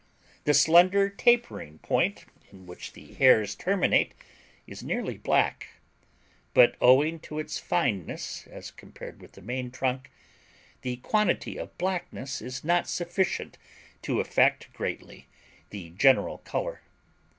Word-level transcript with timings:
The 0.45 0.55
slender 0.55 1.09
tapering 1.11 1.77
point 1.83 2.25
in 2.49 2.65
which 2.65 2.93
the 2.93 3.13
hairs 3.13 3.53
terminate 3.53 4.15
is 4.65 4.81
nearly 4.81 5.15
black: 5.15 5.67
but, 6.55 6.75
owing 6.81 7.19
to 7.19 7.37
its 7.37 7.59
fineness 7.59 8.47
as 8.47 8.71
compared 8.71 9.21
with 9.21 9.33
the 9.33 9.43
main 9.43 9.69
trunk, 9.69 10.09
the 10.81 10.95
quantity 10.97 11.55
of 11.57 11.77
blackness 11.77 12.41
is 12.41 12.63
not 12.63 12.87
sufficient 12.89 13.59
to 14.01 14.19
affect 14.19 14.73
greatly 14.73 15.27
the 15.69 15.91
general 15.91 16.39
color. 16.39 16.81